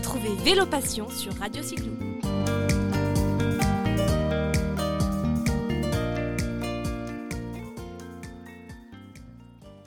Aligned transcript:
Retrouvez 0.00 0.34
Vélo 0.42 0.64
Passion 0.64 1.10
sur 1.10 1.34
Radio 1.34 1.62
Cyclo. 1.62 1.92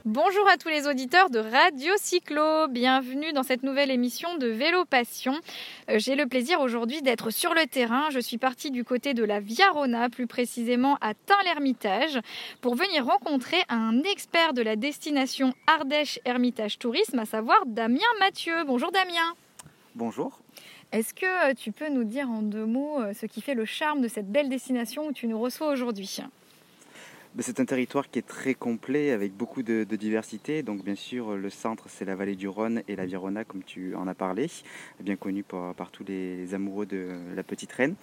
Bonjour 0.06 0.48
à 0.48 0.58
tous 0.58 0.70
les 0.70 0.86
auditeurs 0.86 1.32
de 1.32 1.40
Radio 1.40 1.92
Cyclo, 1.98 2.68
bienvenue 2.68 3.34
dans 3.34 3.42
cette 3.42 3.64
nouvelle 3.64 3.90
émission 3.90 4.38
de 4.38 4.46
Vélo 4.46 4.86
Passion. 4.86 5.34
Euh, 5.90 5.98
j'ai 5.98 6.14
le 6.14 6.28
plaisir 6.28 6.62
aujourd'hui 6.62 7.02
d'être 7.02 7.32
sur 7.32 7.56
le 7.56 7.66
terrain. 7.66 8.12
Je 8.12 8.20
suis 8.20 8.38
partie 8.38 8.70
du 8.70 8.84
côté 8.84 9.16
de 9.16 9.24
la 9.24 9.40
Viarona, 9.40 10.10
plus 10.10 10.28
précisément 10.28 11.00
à 11.02 11.16
Tain-l'Hermitage, 11.16 12.20
pour 12.62 12.76
venir 12.76 13.08
rencontrer 13.08 13.64
un 13.68 14.04
expert 14.04 14.54
de 14.54 14.62
la 14.62 14.76
destination 14.76 15.56
Ardèche 15.66 16.20
Hermitage 16.24 16.78
Tourisme, 16.78 17.18
à 17.18 17.26
savoir 17.26 17.64
Damien 17.66 17.98
Mathieu. 18.20 18.64
Bonjour 18.68 18.92
Damien. 18.92 19.34
Bonjour. 19.96 20.42
Est-ce 20.92 21.14
que 21.14 21.52
euh, 21.52 21.54
tu 21.54 21.72
peux 21.72 21.90
nous 21.90 22.04
dire 22.04 22.28
en 22.28 22.42
deux 22.42 22.66
mots 22.66 23.00
euh, 23.00 23.14
ce 23.14 23.28
qui 23.28 23.42
fait 23.42 23.54
le 23.54 23.66
charme 23.66 24.02
de 24.02 24.08
cette 24.08 24.32
belle 24.32 24.50
destination 24.50 25.08
où 25.08 25.12
tu 25.12 25.28
nous 25.28 25.40
reçois 25.40 25.72
aujourd'hui? 25.72 26.20
C'est 27.40 27.60
un 27.60 27.66
territoire 27.66 28.10
qui 28.10 28.20
est 28.20 28.28
très 28.28 28.56
complet 28.56 29.12
avec 29.12 29.34
beaucoup 29.34 29.62
de, 29.62 29.84
diversité. 29.84 30.64
Donc 30.64 30.84
bien 30.84 30.96
sûr, 30.96 31.36
le 31.36 31.50
centre, 31.52 31.86
c'est 31.90 32.06
la 32.06 32.16
vallée 32.16 32.36
du 32.36 32.48
Rhône 32.48 32.82
et 32.88 32.96
la 32.96 33.06
Virona, 33.06 33.44
comme 33.44 33.64
tu 33.64 33.96
en 33.96 34.08
as 34.08 34.14
parlé, 34.16 34.48
bien 35.00 35.16
connu 35.16 35.44
par, 35.44 35.92
tous 35.92 36.04
les 36.04 36.54
amoureux 36.54 36.86
de 36.86 37.10
la 37.36 37.44
petite 37.44 37.72
reine. 37.72 37.96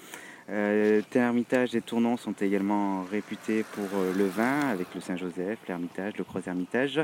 Euh, 0.50 1.00
Hermitage 1.14 1.76
et 1.76 1.80
Tournants 1.80 2.16
sont 2.16 2.34
également 2.40 3.04
réputés 3.04 3.64
pour 3.72 3.84
euh, 3.94 4.12
le 4.16 4.26
vin 4.26 4.68
avec 4.68 4.88
le 4.94 5.00
Saint-Joseph, 5.00 5.58
l'Hermitage, 5.68 6.14
le 6.18 6.24
Croix-Hermitage, 6.24 7.00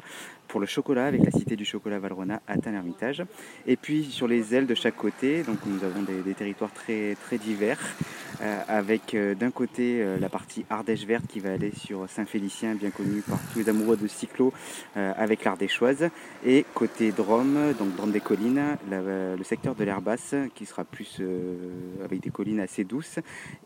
pour 0.48 0.58
le 0.58 0.66
chocolat 0.66 1.06
avec 1.06 1.24
la 1.24 1.30
Cité 1.30 1.54
du 1.54 1.64
Chocolat 1.64 1.98
Valrona 1.98 2.40
à 2.48 2.56
Tain-Hermitage. 2.56 3.22
Et 3.66 3.76
puis 3.76 4.04
sur 4.04 4.26
les 4.26 4.54
ailes 4.54 4.66
de 4.66 4.74
chaque 4.74 4.96
côté, 4.96 5.42
donc 5.42 5.58
nous 5.66 5.84
avons 5.84 6.02
des, 6.02 6.34
territoires 6.34 6.72
très, 6.72 7.16
très 7.16 7.38
divers, 7.38 7.78
euh, 8.40 8.60
avec 8.68 9.14
euh, 9.14 9.34
d'un 9.34 9.50
côté 9.50 10.04
la 10.20 10.28
partie 10.28 10.64
Ardèche 10.68 11.04
verte 11.04 11.26
qui 11.28 11.40
va 11.40 11.52
aller 11.52 11.72
sur 11.72 12.08
Saint-Félicien, 12.08 12.74
bien 12.74 12.90
connu 12.90 13.22
par 13.22 13.38
tous 13.52 13.60
les 13.60 13.68
amoureux 13.68 13.96
de 13.96 14.06
cyclo, 14.06 14.52
avec 14.94 15.44
l'Ardéchoise, 15.44 16.08
et 16.44 16.64
côté 16.74 17.12
Drôme, 17.12 17.74
donc 17.78 17.94
Drôme 17.96 18.12
des 18.12 18.20
collines, 18.20 18.76
le 18.90 19.44
secteur 19.44 19.74
de 19.74 19.84
l'Herbasse 19.84 20.34
qui 20.54 20.64
sera 20.66 20.84
plus 20.84 21.20
avec 22.04 22.20
des 22.20 22.30
collines 22.30 22.60
assez 22.60 22.84
douces 22.84 23.18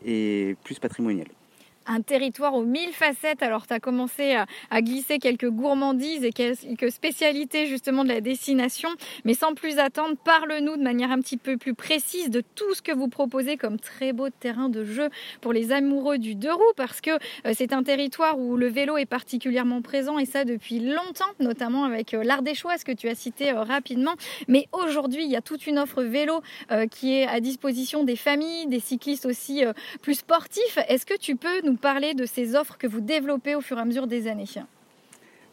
et 0.05 0.55
plus 0.63 0.79
patrimonial 0.79 1.27
un 1.91 2.01
territoire 2.01 2.53
aux 2.53 2.63
mille 2.63 2.93
facettes. 2.93 3.43
Alors, 3.43 3.67
tu 3.67 3.73
as 3.73 3.79
commencé 3.79 4.35
à, 4.69 4.81
glisser 4.81 5.19
quelques 5.19 5.49
gourmandises 5.49 6.23
et 6.23 6.31
quelques 6.31 6.91
spécialités 6.91 7.67
justement 7.67 8.03
de 8.03 8.09
la 8.09 8.21
destination. 8.21 8.89
Mais 9.25 9.33
sans 9.33 9.53
plus 9.53 9.77
attendre, 9.77 10.15
parle-nous 10.23 10.77
de 10.77 10.81
manière 10.81 11.11
un 11.11 11.19
petit 11.19 11.37
peu 11.37 11.57
plus 11.57 11.73
précise 11.73 12.29
de 12.29 12.41
tout 12.55 12.73
ce 12.73 12.81
que 12.81 12.91
vous 12.91 13.09
proposez 13.09 13.57
comme 13.57 13.77
très 13.77 14.13
beau 14.13 14.29
terrain 14.29 14.69
de 14.69 14.85
jeu 14.85 15.09
pour 15.41 15.53
les 15.53 15.71
amoureux 15.71 16.17
du 16.17 16.35
deux 16.35 16.53
roues, 16.53 16.73
parce 16.77 17.01
que 17.01 17.11
euh, 17.11 17.53
c'est 17.53 17.73
un 17.73 17.83
territoire 17.83 18.39
où 18.39 18.55
le 18.55 18.67
vélo 18.67 18.97
est 18.97 19.05
particulièrement 19.05 19.81
présent 19.81 20.17
et 20.17 20.25
ça 20.25 20.45
depuis 20.45 20.79
longtemps, 20.79 21.25
notamment 21.39 21.83
avec 21.83 22.13
euh, 22.13 22.23
l'Ardéchoise 22.23 22.83
que 22.83 22.91
tu 22.91 23.09
as 23.09 23.15
cité 23.15 23.51
euh, 23.51 23.63
rapidement. 23.63 24.15
Mais 24.47 24.67
aujourd'hui, 24.71 25.25
il 25.25 25.31
y 25.31 25.35
a 25.35 25.41
toute 25.41 25.67
une 25.67 25.77
offre 25.77 26.03
vélo 26.03 26.41
qui 26.89 27.15
est 27.15 27.27
à 27.27 27.39
disposition 27.39 28.03
des 28.03 28.15
familles, 28.15 28.67
des 28.67 28.79
cyclistes 28.79 29.25
aussi 29.25 29.63
plus 30.01 30.15
sportifs. 30.15 30.77
Est-ce 30.87 31.05
que 31.05 31.17
tu 31.17 31.35
peux 31.35 31.61
nous 31.63 31.75
parler 31.81 32.13
de 32.13 32.25
ces 32.25 32.55
offres 32.55 32.77
que 32.77 32.87
vous 32.87 33.01
développez 33.01 33.55
au 33.55 33.61
fur 33.61 33.77
et 33.77 33.81
à 33.81 33.85
mesure 33.85 34.07
des 34.07 34.27
années. 34.27 34.45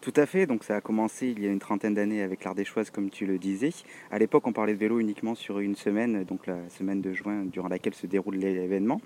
Tout 0.01 0.13
à 0.15 0.27
fait, 0.27 0.47
donc 0.47 0.63
ça 0.63 0.77
a 0.77 0.81
commencé 0.81 1.35
il 1.37 1.43
y 1.43 1.49
a 1.49 1.51
une 1.51 1.59
trentaine 1.59 1.95
d'années 1.95 2.23
avec 2.23 2.45
l'Ardéchoise 2.45 2.89
comme 2.91 3.11
tu 3.11 3.27
le 3.27 3.37
disais. 3.37 3.71
À 4.13 4.19
l'époque 4.19 4.47
on 4.47 4.53
parlait 4.53 4.75
de 4.75 4.79
vélo 4.79 5.01
uniquement 5.01 5.35
sur 5.35 5.59
une 5.59 5.75
semaine, 5.75 6.23
donc 6.23 6.47
la 6.47 6.69
semaine 6.69 7.01
de 7.01 7.13
juin 7.13 7.45
durant 7.45 7.69
laquelle 7.69 7.95
se 7.95 8.07
déroule 8.07 8.37
l'événement. 8.37 9.01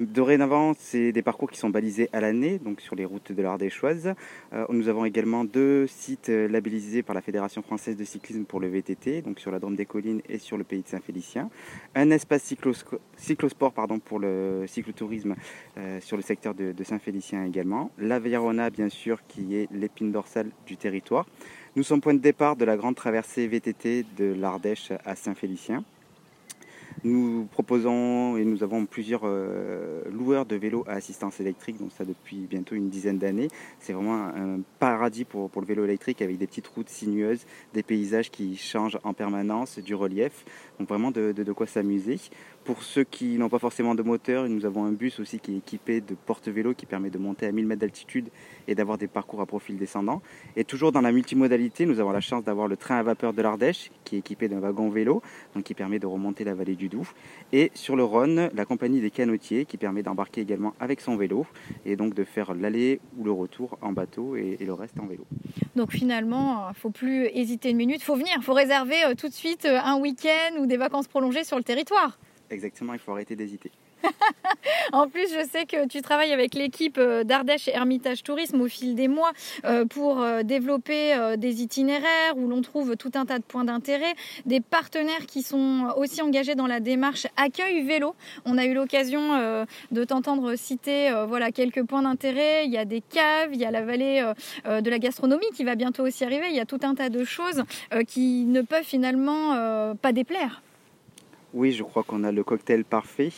Dorénavant, 0.00 0.74
c'est 0.78 1.10
des 1.10 1.22
parcours 1.22 1.50
qui 1.50 1.58
sont 1.58 1.70
balisés 1.70 2.08
à 2.12 2.20
l'année, 2.20 2.60
donc 2.60 2.80
sur 2.80 2.94
les 2.94 3.04
routes 3.04 3.32
de 3.32 3.42
l'Ardéchoise. 3.42 4.14
Euh, 4.52 4.64
nous 4.68 4.86
avons 4.86 5.04
également 5.04 5.44
deux 5.44 5.88
sites 5.88 6.28
euh, 6.28 6.46
labellisés 6.46 7.02
par 7.02 7.16
la 7.16 7.20
Fédération 7.20 7.62
française 7.62 7.96
de 7.96 8.04
cyclisme 8.04 8.44
pour 8.44 8.60
le 8.60 8.68
VTT, 8.68 9.22
donc 9.22 9.40
sur 9.40 9.50
la 9.50 9.58
Drôme 9.58 9.74
des 9.74 9.86
Collines 9.86 10.20
et 10.28 10.38
sur 10.38 10.56
le 10.56 10.62
pays 10.62 10.82
de 10.82 10.86
Saint-Félicien. 10.86 11.50
Un 11.96 12.10
espace 12.10 12.54
cyclosport 13.16 13.72
pardon, 13.72 13.98
pour 13.98 14.20
le 14.20 14.66
cyclotourisme 14.68 15.34
euh, 15.78 16.00
sur 16.00 16.16
le 16.16 16.22
secteur 16.22 16.54
de, 16.54 16.84
Saint-Félicien 16.84 17.44
également. 17.44 17.90
La 17.98 18.20
Verona, 18.20 18.70
bien 18.70 18.90
sûr, 18.90 19.26
qui 19.26 19.56
est 19.56 19.68
l'épine 19.72 20.12
du 20.66 20.76
territoire. 20.76 21.26
Nous 21.76 21.82
sommes 21.82 22.00
point 22.00 22.14
de 22.14 22.18
départ 22.18 22.56
de 22.56 22.64
la 22.64 22.76
grande 22.76 22.96
traversée 22.96 23.46
VTT 23.46 24.04
de 24.16 24.34
l'Ardèche 24.34 24.92
à 25.04 25.14
Saint-Félicien. 25.14 25.84
Nous 27.04 27.46
proposons 27.52 28.36
et 28.36 28.44
nous 28.44 28.64
avons 28.64 28.84
plusieurs 28.84 29.20
euh, 29.24 30.02
loueurs 30.10 30.46
de 30.46 30.56
vélos 30.56 30.84
à 30.88 30.94
assistance 30.94 31.38
électrique, 31.38 31.78
donc 31.78 31.92
ça 31.96 32.04
depuis 32.04 32.46
bientôt 32.50 32.74
une 32.74 32.88
dizaine 32.88 33.18
d'années. 33.18 33.48
C'est 33.78 33.92
vraiment 33.92 34.16
un 34.16 34.60
paradis 34.80 35.24
pour, 35.24 35.48
pour, 35.48 35.62
le 35.62 35.68
vélo 35.68 35.84
électrique 35.84 36.22
avec 36.22 36.38
des 36.38 36.48
petites 36.48 36.66
routes 36.66 36.88
sinueuses, 36.88 37.46
des 37.72 37.84
paysages 37.84 38.30
qui 38.32 38.56
changent 38.56 38.98
en 39.04 39.12
permanence, 39.12 39.78
du 39.78 39.94
relief, 39.94 40.44
donc 40.80 40.88
vraiment 40.88 41.12
de, 41.12 41.30
de 41.30 41.52
quoi 41.52 41.68
s'amuser. 41.68 42.18
Pour 42.68 42.82
ceux 42.82 43.04
qui 43.04 43.38
n'ont 43.38 43.48
pas 43.48 43.58
forcément 43.58 43.94
de 43.94 44.02
moteur, 44.02 44.46
nous 44.46 44.66
avons 44.66 44.84
un 44.84 44.92
bus 44.92 45.20
aussi 45.20 45.40
qui 45.40 45.54
est 45.54 45.56
équipé 45.56 46.02
de 46.02 46.14
porte-vélo 46.14 46.74
qui 46.74 46.84
permet 46.84 47.08
de 47.08 47.16
monter 47.16 47.46
à 47.46 47.50
1000 47.50 47.66
mètres 47.66 47.80
d'altitude 47.80 48.28
et 48.66 48.74
d'avoir 48.74 48.98
des 48.98 49.06
parcours 49.06 49.40
à 49.40 49.46
profil 49.46 49.78
descendant. 49.78 50.20
Et 50.54 50.64
toujours 50.64 50.92
dans 50.92 51.00
la 51.00 51.10
multimodalité, 51.10 51.86
nous 51.86 51.98
avons 51.98 52.10
la 52.10 52.20
chance 52.20 52.44
d'avoir 52.44 52.68
le 52.68 52.76
train 52.76 52.98
à 52.98 53.02
vapeur 53.02 53.32
de 53.32 53.40
l'Ardèche 53.40 53.90
qui 54.04 54.16
est 54.16 54.18
équipé 54.18 54.48
d'un 54.48 54.60
wagon 54.60 54.90
vélo, 54.90 55.22
donc 55.54 55.64
qui 55.64 55.72
permet 55.72 55.98
de 55.98 56.06
remonter 56.06 56.44
la 56.44 56.52
vallée 56.52 56.76
du 56.76 56.90
Doubs. 56.90 57.06
Et 57.54 57.72
sur 57.72 57.96
le 57.96 58.04
Rhône, 58.04 58.50
la 58.52 58.66
compagnie 58.66 59.00
des 59.00 59.10
canotiers 59.10 59.64
qui 59.64 59.78
permet 59.78 60.02
d'embarquer 60.02 60.42
également 60.42 60.74
avec 60.78 61.00
son 61.00 61.16
vélo 61.16 61.46
et 61.86 61.96
donc 61.96 62.12
de 62.12 62.24
faire 62.24 62.52
l'aller 62.52 63.00
ou 63.16 63.24
le 63.24 63.32
retour 63.32 63.78
en 63.80 63.92
bateau 63.92 64.36
et, 64.36 64.58
le 64.60 64.74
reste 64.74 65.00
en 65.00 65.06
vélo. 65.06 65.24
Donc 65.74 65.90
finalement, 65.90 66.66
il 66.66 66.72
ne 66.72 66.74
faut 66.74 66.90
plus 66.90 67.28
hésiter 67.32 67.70
une 67.70 67.78
minute, 67.78 68.02
il 68.02 68.04
faut 68.04 68.16
venir, 68.16 68.34
il 68.36 68.42
faut 68.42 68.52
réserver 68.52 69.04
euh, 69.06 69.14
tout 69.14 69.28
de 69.28 69.32
suite 69.32 69.64
euh, 69.64 69.80
un 69.82 69.98
week-end 69.98 70.60
ou 70.60 70.66
des 70.66 70.76
vacances 70.76 71.08
prolongées 71.08 71.44
sur 71.44 71.56
le 71.56 71.62
territoire. 71.62 72.18
Exactement, 72.50 72.94
il 72.94 72.98
faut 72.98 73.12
arrêter 73.12 73.36
d'hésiter. 73.36 73.70
en 74.92 75.08
plus, 75.08 75.28
je 75.32 75.46
sais 75.50 75.66
que 75.66 75.86
tu 75.86 76.02
travailles 76.02 76.32
avec 76.32 76.54
l'équipe 76.54 76.98
euh, 76.98 77.24
d'Ardèche 77.24 77.68
Hermitage 77.68 78.22
Tourisme 78.22 78.60
au 78.60 78.68
fil 78.68 78.94
des 78.94 79.08
mois 79.08 79.32
euh, 79.64 79.84
pour 79.84 80.20
euh, 80.20 80.42
développer 80.42 81.14
des 81.36 81.62
itinéraires 81.62 82.36
où 82.36 82.48
l'on 82.48 82.62
trouve 82.62 82.96
tout 82.96 83.10
un 83.14 83.26
tas 83.26 83.38
de 83.38 83.44
points 83.44 83.64
d'intérêt, 83.64 84.14
des 84.46 84.60
partenaires 84.60 85.26
qui 85.26 85.42
sont 85.42 85.92
aussi 85.96 86.22
engagés 86.22 86.54
dans 86.54 86.66
la 86.66 86.80
démarche 86.80 87.26
accueil 87.36 87.82
vélo. 87.82 88.14
On 88.44 88.58
a 88.58 88.64
eu 88.64 88.74
l'occasion 88.74 89.64
de 89.90 90.04
t'entendre 90.04 90.54
citer 90.56 91.10
voilà 91.26 91.50
quelques 91.50 91.82
points 91.84 92.02
d'intérêt. 92.02 92.66
Il 92.66 92.72
y 92.72 92.78
a 92.78 92.84
des 92.84 93.00
caves, 93.00 93.50
il 93.52 93.60
y 93.60 93.64
a 93.64 93.70
la 93.70 93.82
vallée 93.82 94.32
de 94.64 94.90
la 94.90 94.98
gastronomie 94.98 95.46
qui 95.54 95.64
va 95.64 95.74
bientôt 95.74 96.04
aussi 96.04 96.24
arriver. 96.24 96.46
Il 96.50 96.56
y 96.56 96.60
a 96.60 96.66
tout 96.66 96.80
un 96.82 96.94
tas 96.94 97.08
de 97.10 97.24
choses 97.24 97.64
qui 98.06 98.44
ne 98.44 98.62
peuvent 98.62 98.84
finalement 98.84 99.94
pas 99.96 100.12
déplaire. 100.12 100.62
Oui, 101.54 101.72
je 101.72 101.82
crois 101.82 102.02
qu'on 102.02 102.24
a 102.24 102.32
le 102.32 102.44
cocktail 102.44 102.84
parfait. 102.84 103.32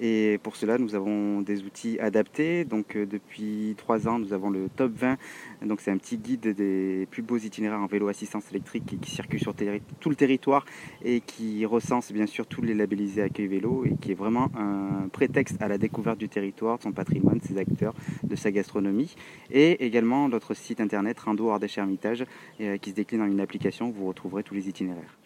Et 0.00 0.38
pour 0.42 0.56
cela, 0.56 0.78
nous 0.78 0.94
avons 0.94 1.42
des 1.42 1.62
outils 1.62 1.98
adaptés. 2.00 2.64
Donc, 2.64 2.96
euh, 2.96 3.04
depuis 3.04 3.74
trois 3.76 4.08
ans, 4.08 4.18
nous 4.18 4.32
avons 4.32 4.48
le 4.48 4.68
Top 4.74 4.92
20. 4.92 5.18
Donc, 5.62 5.82
c'est 5.82 5.90
un 5.90 5.98
petit 5.98 6.16
guide 6.16 6.54
des 6.54 7.06
plus 7.10 7.22
beaux 7.22 7.36
itinéraires 7.36 7.80
en 7.80 7.86
vélo 7.86 8.08
assistance 8.08 8.44
électrique 8.50 8.84
qui, 8.86 9.10
circule 9.10 9.40
sur 9.40 9.54
tout 10.00 10.08
le 10.08 10.16
territoire 10.16 10.64
et 11.04 11.20
qui 11.20 11.66
recense 11.66 12.12
bien 12.12 12.26
sûr 12.26 12.46
tous 12.46 12.62
les 12.62 12.74
labellisés 12.74 13.22
accueil 13.22 13.48
vélo 13.48 13.84
et 13.84 13.96
qui 14.00 14.12
est 14.12 14.14
vraiment 14.14 14.48
un 14.56 15.08
prétexte 15.08 15.60
à 15.60 15.68
la 15.68 15.76
découverte 15.76 16.18
du 16.18 16.28
territoire, 16.28 16.78
de 16.78 16.84
son 16.84 16.92
patrimoine, 16.92 17.38
de 17.38 17.44
ses 17.44 17.58
acteurs, 17.58 17.94
de 18.22 18.36
sa 18.36 18.50
gastronomie. 18.50 19.14
Et 19.50 19.84
également 19.84 20.28
notre 20.28 20.54
site 20.54 20.80
internet 20.80 21.18
Rando 21.18 21.50
Ardèche 21.50 21.76
Hermitage 21.76 22.24
euh, 22.60 22.78
qui 22.78 22.90
se 22.90 22.94
décline 22.94 23.20
en 23.20 23.26
une 23.26 23.40
application 23.40 23.88
où 23.88 23.92
vous 23.92 24.06
retrouverez 24.06 24.42
tous 24.44 24.54
les 24.54 24.68
itinéraires. 24.68 25.18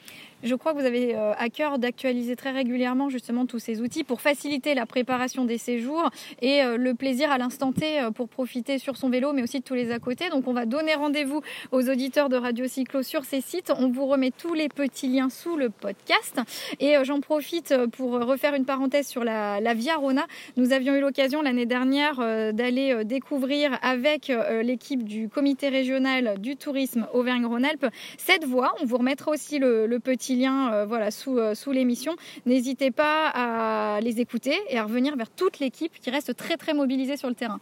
Je 0.43 0.55
crois 0.55 0.75
que 0.75 0.79
vous 0.79 0.85
avez 0.85 1.15
euh, 1.15 1.33
à 1.39 1.49
cœur 1.49 1.79
d'actualiser 1.79 2.37
très 2.37 2.51
régulièrement 2.51 3.09
justement 3.09 3.47
tous 3.47 3.59
ces 3.59 3.81
outils 3.81 4.05
pour 4.05 4.21
faciliter 4.21 4.64
la 4.73 4.87
préparation 4.87 5.45
des 5.45 5.59
séjours 5.59 6.09
et 6.41 6.63
euh, 6.63 6.79
le 6.79 6.95
plaisir 6.95 7.31
à 7.31 7.37
l'instant 7.37 7.73
T 7.73 8.01
euh, 8.01 8.11
pour 8.11 8.29
profiter 8.29 8.79
sur 8.79 8.97
son 8.97 9.11
vélo, 9.11 9.35
mais 9.35 9.43
aussi 9.43 9.59
de 9.59 9.65
tous 9.65 9.75
les 9.75 9.91
à 9.91 9.99
côté. 9.99 10.31
Donc 10.31 10.49
on 10.49 10.55
va 10.55 10.65
donner 10.65 10.95
rendez-vous 10.95 11.43
aux 11.73 11.91
auditeurs 11.91 12.31
de 12.31 12.37
Radio 12.37 12.67
Cyclo 12.67 13.03
sur 13.03 13.25
ces 13.25 13.43
sites. 13.43 13.71
On 13.77 13.91
vous 13.91 14.07
remet 14.07 14.31
tous 14.31 14.55
les 14.55 14.71
petits 14.71 15.09
liens 15.09 15.29
sous 15.29 15.57
le 15.57 15.69
podcast. 15.69 16.41
Et 16.81 16.95
j'en 17.03 17.21
profite 17.21 17.75
pour 17.93 18.13
refaire 18.13 18.55
une 18.55 18.65
parenthèse 18.65 19.07
sur 19.07 19.25
la, 19.25 19.61
la 19.61 19.75
Via 19.75 19.97
Rona. 19.97 20.25
Nous 20.57 20.73
avions 20.73 20.95
eu 20.95 21.01
l'occasion 21.01 21.43
l'année 21.43 21.67
dernière 21.67 22.17
d'aller 22.53 23.05
découvrir 23.05 23.79
avec 23.83 24.33
l'équipe 24.63 25.03
du 25.03 25.29
comité 25.29 25.69
régional 25.69 26.41
du 26.41 26.57
tourisme 26.57 27.07
Auvergne-Rhône-Alpes 27.13 27.87
cette 28.19 28.45
voie. 28.45 28.75
On 28.81 28.87
vous 28.87 28.99
remettra 28.99 29.31
aussi 29.31 29.59
le, 29.59 29.87
le 29.87 29.99
petit 29.99 30.37
lien 30.37 30.73
euh, 30.73 30.85
voilà, 30.87 31.11
sous, 31.11 31.39
euh, 31.39 31.55
sous 31.55 31.73
l'émission. 31.73 32.17
N'hésitez 32.47 32.91
pas 32.91 33.29
à 33.35 34.01
les 34.01 34.21
écouter 34.21 34.54
et 34.69 34.79
à 34.79 34.85
revenir 34.85 35.17
vers 35.17 35.31
toute 35.31 35.59
l'équipe 35.59 35.93
qui 36.01 36.11
reste 36.11 36.37
très 36.37 36.57
très 36.57 36.75
mobilisée 36.75 37.17
sur 37.17 37.29
le 37.29 37.35
terrain. 37.35 37.61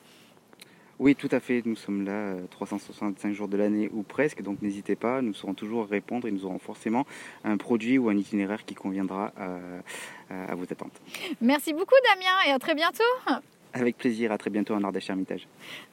Oui, 0.99 1.17
tout 1.17 1.29
à 1.33 1.41
fait. 1.41 1.63
Nous 1.65 1.75
sommes 1.75 2.05
là 2.05 2.37
365 2.51 3.33
jours 3.33 3.49
de 3.49 3.57
l'année 3.57 3.91
ou 3.93 4.05
presque, 4.05 4.41
donc 4.41 4.63
n'hésitez 4.63 4.95
pas. 4.95 5.21
Nous 5.21 5.35
saurons 5.35 5.55
toujours 5.55 5.89
répondre 5.89 6.29
et 6.29 6.31
nous 6.31 6.45
aurons 6.45 6.61
forcément 6.61 7.07
un 7.43 7.57
produit 7.57 7.99
ou 7.99 8.09
un 8.09 8.17
itinéraire 8.17 8.65
qui 8.65 8.75
conviendra 8.75 9.33
à, 10.31 10.55
vos 10.55 10.63
attentes. 10.63 11.01
Merci 11.41 11.73
beaucoup 11.73 11.97
Damien 12.15 12.37
et 12.47 12.53
à 12.53 12.59
très 12.61 12.75
bientôt. 12.77 13.03
Avec 13.73 13.97
plaisir, 13.97 14.31
à 14.31 14.39
très 14.39 14.51
bientôt 14.51 14.75
en 14.75 14.85
Ardèche 14.85 15.11
Hermitage. 15.11 15.49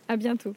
À 0.08 0.16
bientôt. 0.16 0.54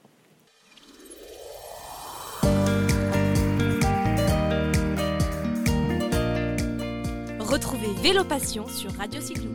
Retrouvez 7.39 7.93
Vélo 8.03 8.25
Passion 8.25 8.67
sur 8.67 8.93
Radio 8.93 9.21
Cyclo. 9.21 9.49